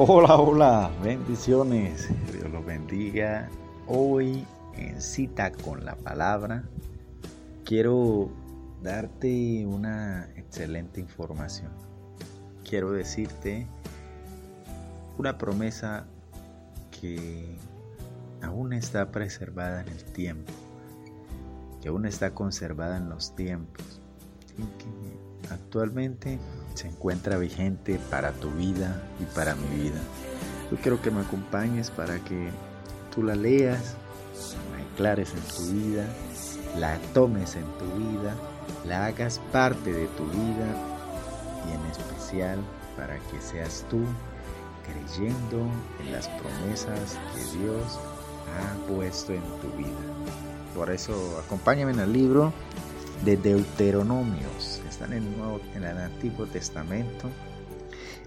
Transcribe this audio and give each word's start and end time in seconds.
Hola, 0.00 0.36
hola, 0.36 0.90
bendiciones. 1.02 2.08
Dios 2.32 2.48
los 2.52 2.64
bendiga. 2.64 3.48
Hoy 3.88 4.46
en 4.74 5.02
cita 5.02 5.50
con 5.50 5.84
la 5.84 5.96
palabra 5.96 6.62
quiero 7.64 8.30
darte 8.80 9.66
una 9.66 10.30
excelente 10.36 11.00
información. 11.00 11.72
Quiero 12.62 12.92
decirte 12.92 13.66
una 15.18 15.36
promesa 15.36 16.06
que 17.00 17.56
aún 18.40 18.74
está 18.74 19.10
preservada 19.10 19.80
en 19.80 19.88
el 19.88 20.04
tiempo, 20.04 20.52
que 21.82 21.88
aún 21.88 22.06
está 22.06 22.36
conservada 22.36 22.98
en 22.98 23.08
los 23.08 23.34
tiempos 23.34 24.00
actualmente 25.50 26.38
se 26.74 26.88
encuentra 26.88 27.38
vigente 27.38 27.98
para 28.10 28.32
tu 28.32 28.50
vida 28.50 29.02
y 29.20 29.24
para 29.34 29.54
mi 29.54 29.82
vida. 29.82 30.00
Yo 30.70 30.76
quiero 30.78 31.00
que 31.00 31.10
me 31.10 31.20
acompañes 31.20 31.90
para 31.90 32.18
que 32.20 32.50
tú 33.14 33.22
la 33.22 33.34
leas, 33.34 33.96
la 34.72 34.84
aclares 34.92 35.32
en 35.34 35.40
tu 35.54 35.72
vida, 35.72 36.06
la 36.78 36.98
tomes 37.14 37.56
en 37.56 37.64
tu 37.78 37.84
vida, 37.98 38.34
la 38.86 39.06
hagas 39.06 39.40
parte 39.52 39.92
de 39.92 40.06
tu 40.08 40.24
vida 40.26 40.66
y 41.68 41.72
en 41.72 41.90
especial 41.90 42.58
para 42.96 43.18
que 43.30 43.40
seas 43.40 43.84
tú 43.88 44.00
creyendo 44.84 45.66
en 46.00 46.12
las 46.12 46.28
promesas 46.28 47.18
que 47.34 47.58
Dios 47.58 47.98
ha 48.56 48.86
puesto 48.86 49.32
en 49.32 49.42
tu 49.60 49.76
vida. 49.76 49.98
Por 50.74 50.90
eso 50.90 51.42
acompáñame 51.44 51.92
en 51.92 52.00
el 52.00 52.12
libro 52.12 52.52
de 53.24 53.36
Deuteronomios, 53.36 54.80
están 54.88 55.12
en 55.12 55.24
el, 55.24 55.36
Nuevo, 55.36 55.60
en 55.74 55.84
el 55.84 55.98
Antiguo 55.98 56.46
Testamento. 56.46 57.28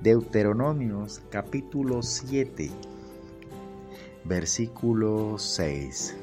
Deuteronomios 0.00 1.20
capítulo 1.30 2.02
7, 2.02 2.70
versículo 4.24 5.38
6. 5.38 6.14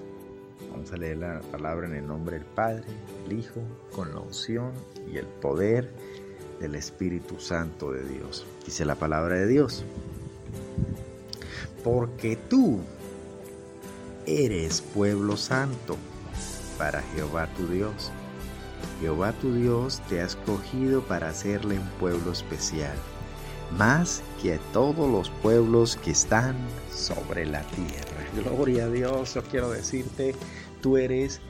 Vamos 0.71 0.91
a 0.91 0.97
leer 0.97 1.17
la 1.17 1.41
palabra 1.51 1.87
en 1.87 1.95
el 1.95 2.07
nombre 2.07 2.37
del 2.37 2.45
Padre, 2.45 2.85
el 3.27 3.39
Hijo, 3.39 3.61
con 3.95 4.13
la 4.13 4.21
unción 4.21 4.71
y 5.11 5.17
el 5.17 5.25
poder 5.25 5.91
del 6.59 6.75
Espíritu 6.75 7.39
Santo 7.39 7.91
de 7.91 8.03
Dios. 8.07 8.45
Dice 8.65 8.85
la 8.85 8.95
palabra 8.95 9.35
de 9.35 9.47
Dios. 9.47 9.83
Porque 11.83 12.37
tú 12.37 12.79
eres 14.25 14.81
pueblo 14.81 15.35
santo 15.35 15.97
para 16.77 17.01
Jehová 17.01 17.47
tu 17.57 17.67
Dios. 17.67 18.11
Jehová 19.03 19.33
tu 19.33 19.53
Dios 19.53 20.01
te 20.07 20.21
ha 20.21 20.25
escogido 20.25 21.01
para 21.01 21.27
hacerle 21.27 21.77
un 21.77 21.87
pueblo 21.99 22.31
especial, 22.31 22.95
más 23.77 24.23
que 24.41 24.53
a 24.53 24.59
todos 24.71 25.11
los 25.11 25.29
pueblos 25.29 25.97
que 25.97 26.11
están 26.11 26.55
sobre 26.89 27.45
la 27.45 27.63
tierra. 27.63 28.23
Gloria 28.33 28.85
a 28.85 28.89
Dios, 28.89 29.33
yo 29.33 29.43
quiero 29.43 29.71
decirte, 29.71 30.33
tú 30.81 30.95
eres 30.95 31.41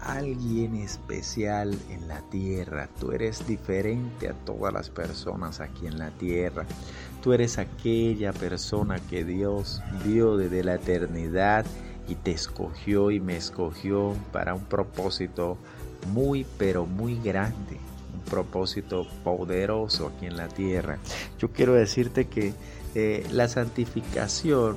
alguien 0.00 0.76
especial 0.76 1.76
en 1.90 2.08
la 2.08 2.22
tierra. 2.30 2.88
Tú 2.98 3.12
eres 3.12 3.46
diferente 3.46 4.30
a 4.30 4.32
todas 4.32 4.72
las 4.72 4.88
personas 4.88 5.60
aquí 5.60 5.86
en 5.86 5.98
la 5.98 6.10
tierra. 6.10 6.64
Tú 7.22 7.34
eres 7.34 7.58
aquella 7.58 8.32
persona 8.32 8.98
que 9.10 9.26
Dios 9.26 9.82
vio 10.06 10.38
desde 10.38 10.64
la 10.64 10.76
eternidad 10.76 11.66
y 12.08 12.14
te 12.14 12.30
escogió 12.30 13.10
y 13.10 13.20
me 13.20 13.36
escogió 13.36 14.14
para 14.32 14.54
un 14.54 14.64
propósito 14.64 15.58
muy 16.06 16.46
pero 16.58 16.86
muy 16.86 17.18
grande, 17.20 17.78
un 18.12 18.20
propósito 18.30 19.06
poderoso 19.22 20.12
aquí 20.14 20.26
en 20.26 20.36
la 20.36 20.48
tierra. 20.48 20.98
Yo 21.38 21.50
quiero 21.50 21.74
decirte 21.74 22.26
que 22.26 22.52
eh, 22.94 23.26
la 23.32 23.48
santificación 23.48 24.76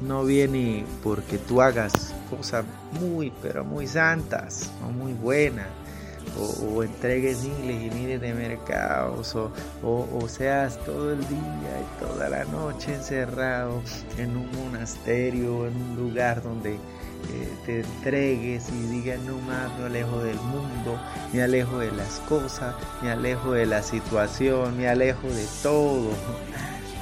no 0.00 0.24
viene 0.24 0.84
porque 1.02 1.38
tú 1.38 1.60
hagas 1.60 2.14
cosas 2.30 2.64
muy 3.00 3.32
pero 3.42 3.64
muy 3.64 3.86
santas 3.86 4.70
o 4.86 4.90
muy 4.90 5.12
buenas. 5.12 5.66
O, 6.62 6.84
entregues 6.84 7.42
miles 7.42 7.90
y 7.90 7.96
miles 7.96 8.20
de 8.20 8.32
mercados, 8.32 9.34
o, 9.34 9.50
o, 9.82 10.28
seas 10.28 10.78
todo 10.84 11.12
el 11.12 11.20
día 11.26 11.40
y 11.40 12.04
toda 12.04 12.28
la 12.28 12.44
noche 12.44 12.94
encerrado 12.94 13.82
en 14.18 14.36
un 14.36 14.48
monasterio, 14.52 15.66
en 15.66 15.74
un 15.74 15.96
lugar 15.96 16.42
donde 16.42 16.78
te 17.68 17.80
entregues 17.80 18.70
y 18.70 18.86
digas 18.86 19.20
no 19.20 19.38
más 19.40 19.78
me 19.78 19.86
alejo 19.86 20.20
del 20.20 20.40
mundo, 20.40 20.98
me 21.32 21.42
alejo 21.42 21.78
de 21.78 21.92
las 21.92 22.20
cosas, 22.20 22.74
me 23.02 23.10
alejo 23.10 23.52
de 23.52 23.66
la 23.66 23.82
situación, 23.82 24.76
me 24.76 24.88
alejo 24.88 25.28
de 25.28 25.46
todo. 25.62 26.10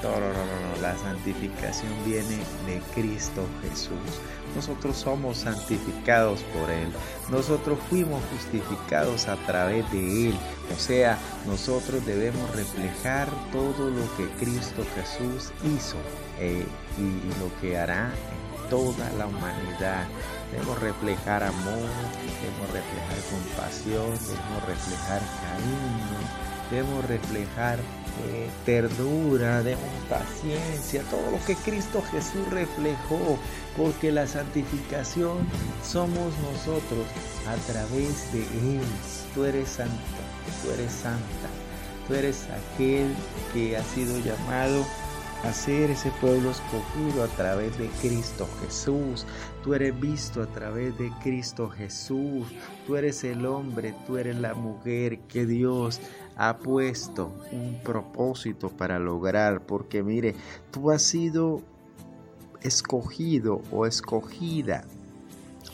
No, 0.02 0.10
no, 0.10 0.28
no, 0.28 0.76
no, 0.76 0.82
la 0.82 0.96
santificación 0.98 1.90
viene 2.04 2.36
de 2.66 2.80
Cristo 2.94 3.44
Jesús. 3.62 4.20
Nosotros 4.54 4.96
somos 4.96 5.38
santificados 5.38 6.42
por 6.42 6.70
Él. 6.70 6.92
Nosotros 7.30 7.78
fuimos 7.88 8.22
justificados 8.30 9.26
a 9.26 9.36
través 9.46 9.90
de 9.90 10.28
Él. 10.28 10.38
O 10.76 10.78
sea, 10.78 11.18
nosotros 11.46 12.04
debemos 12.04 12.54
reflejar 12.54 13.28
todo 13.50 13.90
lo 13.90 14.16
que 14.16 14.28
Cristo 14.38 14.84
Jesús 14.94 15.50
hizo 15.64 15.96
eh, 16.38 16.64
y 16.98 17.40
lo 17.40 17.60
que 17.60 17.76
hará 17.76 18.12
toda 18.68 19.10
la 19.18 19.26
humanidad. 19.26 20.06
Debemos 20.50 20.78
reflejar 20.80 21.42
amor, 21.42 21.88
debemos 22.40 22.70
reflejar 22.72 23.18
compasión, 23.30 24.10
debemos 24.26 24.66
reflejar 24.66 25.20
cariño, 25.42 26.18
debemos 26.70 27.04
reflejar 27.06 27.78
eh, 28.28 28.48
ternura, 28.64 29.62
debemos 29.62 29.90
paciencia, 30.08 31.02
todo 31.10 31.30
lo 31.30 31.44
que 31.44 31.54
Cristo 31.56 32.02
Jesús 32.10 32.48
reflejó, 32.50 33.38
porque 33.76 34.12
la 34.12 34.26
santificación 34.26 35.38
somos 35.84 36.32
nosotros 36.38 37.06
a 37.46 37.56
través 37.70 38.32
de 38.32 38.40
Él. 38.40 38.80
Tú 39.34 39.44
eres 39.44 39.68
santo, 39.68 39.92
tú 40.62 40.70
eres 40.70 40.92
santa, 40.92 41.48
tú 42.08 42.14
eres 42.14 42.44
aquel 42.44 43.14
que 43.52 43.76
ha 43.76 43.84
sido 43.84 44.18
llamado 44.20 44.86
hacer 45.44 45.90
ese 45.90 46.10
pueblo 46.20 46.50
escogido 46.50 47.24
a 47.24 47.28
través 47.28 47.76
de 47.78 47.88
Cristo 48.00 48.48
Jesús. 48.60 49.26
Tú 49.62 49.74
eres 49.74 49.98
visto 49.98 50.42
a 50.42 50.46
través 50.46 50.96
de 50.98 51.10
Cristo 51.22 51.68
Jesús. 51.68 52.46
Tú 52.86 52.96
eres 52.96 53.24
el 53.24 53.46
hombre, 53.46 53.94
tú 54.06 54.16
eres 54.16 54.36
la 54.36 54.54
mujer 54.54 55.20
que 55.20 55.46
Dios 55.46 56.00
ha 56.36 56.58
puesto 56.58 57.32
un 57.52 57.80
propósito 57.82 58.70
para 58.70 58.98
lograr. 58.98 59.60
Porque 59.66 60.02
mire, 60.02 60.34
tú 60.70 60.90
has 60.90 61.02
sido 61.02 61.62
escogido 62.62 63.62
o 63.70 63.86
escogida 63.86 64.84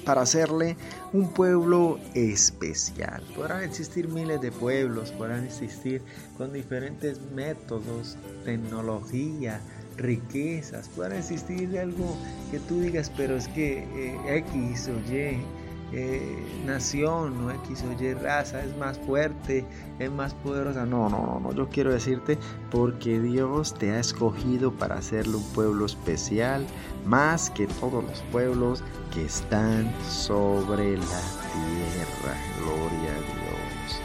para 0.05 0.23
hacerle 0.23 0.77
un 1.13 1.29
pueblo 1.29 1.99
especial. 2.15 3.23
Podrán 3.35 3.63
existir 3.63 4.09
miles 4.09 4.41
de 4.41 4.53
pueblos, 4.53 5.11
podrán 5.13 5.45
existir 5.45 6.03
con 6.37 6.53
diferentes 6.53 7.21
métodos, 7.35 8.17
tecnología, 8.45 9.61
riquezas, 9.97 10.89
podrán 10.89 11.19
existir 11.19 11.79
algo 11.79 12.17
que 12.51 12.59
tú 12.61 12.81
digas, 12.81 13.11
pero 13.17 13.37
es 13.37 13.49
que 13.49 13.85
eh, 13.95 14.39
X 14.39 14.89
o 14.89 15.13
Y 15.13 15.62
eh, 15.93 16.63
nación 16.65 17.45
o 17.45 17.51
X 17.51 17.85
o 17.85 18.03
Y 18.03 18.15
raza 18.15 18.65
es 18.65 18.77
más 18.77 18.99
fuerte, 18.99 19.65
es 19.99 20.11
más 20.11 20.35
poderosa. 20.35 20.87
No, 20.87 21.09
no, 21.09 21.27
no, 21.27 21.41
no. 21.41 21.53
Yo 21.53 21.69
quiero 21.69 21.93
decirte 21.93 22.39
porque 22.71 23.21
Dios 23.21 23.75
te 23.75 23.93
ha 23.93 23.99
escogido 23.99 24.73
para 24.73 24.97
hacerle 24.97 25.37
un 25.37 25.53
pueblo 25.53 25.87
especial, 25.87 26.67
más 27.05 27.51
que 27.51 27.67
todos 27.67 28.03
los 28.05 28.21
pueblos 28.33 28.83
que 29.13 29.25
están 29.25 29.93
sobre 30.09 30.97
la 30.97 31.23
tierra. 31.53 32.37
Gloria 32.59 33.11
a 33.11 33.21
Dios. 33.21 34.01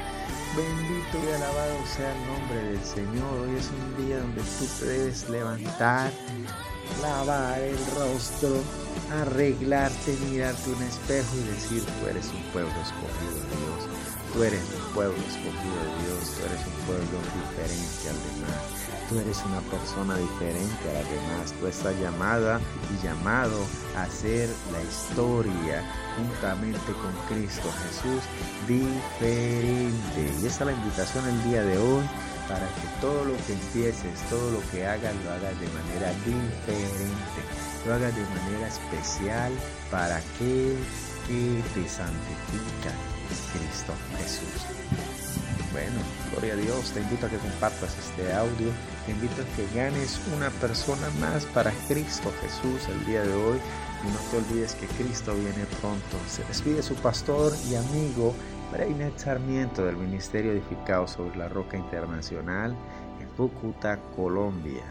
Bendito 0.58 1.30
y 1.30 1.36
alabado 1.36 1.86
sea 1.86 2.12
el 2.12 2.28
nombre 2.28 2.64
del 2.72 2.84
Señor. 2.84 3.34
Hoy 3.44 3.56
es 3.58 3.70
un 3.70 4.06
día 4.06 4.20
donde 4.20 4.42
tú 4.42 4.66
te 4.80 4.86
debes 4.86 5.30
levantar 5.30 6.12
lavar 7.02 7.60
el 7.60 7.78
rostro, 7.96 8.62
arreglarte, 9.22 10.18
mirarte 10.30 10.70
un 10.70 10.84
espejo 10.84 11.36
y 11.38 11.44
decir, 11.54 11.84
tú 11.84 12.08
eres 12.08 12.28
un 12.28 12.44
pueblo 12.52 12.74
escogido 12.82 13.36
de 13.36 13.56
Dios, 13.58 13.80
tú 14.34 14.44
eres 14.44 14.62
un 14.62 14.94
pueblo 14.94 15.18
escogido 15.18 15.78
de 15.84 15.92
Dios, 16.04 16.34
tú 16.36 16.46
eres 16.46 16.62
un 16.68 16.86
pueblo 16.86 17.18
diferente 17.38 18.10
al 18.10 18.20
demás, 18.28 18.62
tú 19.10 19.20
eres 19.20 19.38
una 19.46 19.62
persona 19.62 20.18
diferente 20.18 20.90
a 20.90 20.94
las 20.94 21.10
demás, 21.10 21.54
tú 21.60 21.68
estás 21.68 21.96
llamada 22.00 22.60
y 22.94 23.06
llamado 23.06 23.66
a 23.96 24.04
hacer 24.04 24.50
la 24.72 24.82
historia 24.82 25.84
juntamente 26.18 26.92
con 26.94 27.14
Cristo 27.30 27.70
Jesús 27.84 28.24
diferente. 28.68 30.34
Y 30.42 30.46
esa 30.46 30.64
es 30.64 30.66
la 30.66 30.72
invitación 30.74 31.28
el 31.28 31.44
día 31.44 31.64
de 31.64 31.78
hoy 31.78 32.04
para 32.48 32.66
que 32.66 32.88
todo 33.02 33.26
lo 33.26 33.36
que 33.46 33.54
empieces, 33.54 34.20
todo 34.30 34.52
lo 34.52 34.62
que 34.72 34.86
hagas, 34.86 35.14
lo 35.24 35.32
hagas 35.32 35.60
de 35.60 35.68
manera 35.68 36.10
diferente, 36.26 37.42
lo 37.86 37.94
hagas 37.94 38.16
de 38.16 38.24
manera 38.24 38.68
especial 38.68 39.52
para 39.92 40.18
aquel 40.18 40.78
que 41.28 41.62
te 41.74 41.90
santifica, 41.90 42.92
Cristo 43.54 43.94
Jesús. 44.18 44.66
Bueno, 45.74 46.00
gloria 46.32 46.54
a 46.54 46.58
Dios, 46.58 46.92
te 46.92 47.02
invito 47.02 47.26
a 47.26 47.30
que 47.30 47.38
compartas 47.38 47.96
este 48.00 48.34
audio, 48.34 48.72
te 49.06 49.12
invito 49.12 49.42
a 49.42 49.56
que 49.56 49.68
ganes 49.78 50.20
una 50.36 50.50
persona 50.50 51.10
más 51.20 51.46
para 51.46 51.72
Cristo 51.88 52.34
Jesús 52.42 52.88
el 52.90 53.06
día 53.06 53.22
de 53.22 53.34
hoy 53.34 53.60
y 54.04 54.08
no 54.08 54.20
te 54.32 54.38
olvides 54.38 54.74
que 54.76 54.88
Cristo 54.88 55.36
viene 55.36 55.66
pronto. 55.82 56.18
Se 56.30 56.44
despide 56.46 56.82
su 56.82 56.96
pastor 56.96 57.54
y 57.70 57.76
amigo 57.76 58.34
Breinet 58.72 59.18
Sarmiento 59.18 59.86
del 59.86 59.96
Ministerio 59.96 60.52
Edificado 60.52 61.08
sobre 61.08 61.38
la 61.38 61.48
Roca 61.48 61.78
Internacional 61.78 62.76
en 63.22 63.28
Cúcuta, 63.38 63.98
Colombia. 64.16 64.84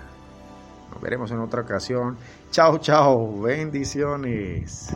Nos 0.91 1.01
veremos 1.01 1.31
en 1.31 1.41
otra 1.41 1.63
ocasión. 1.63 2.17
Chao, 2.51 2.79
chao, 2.79 3.41
bendiciones. 3.41 4.95